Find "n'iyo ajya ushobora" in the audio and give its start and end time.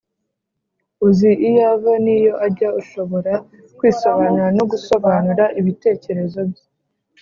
2.03-3.33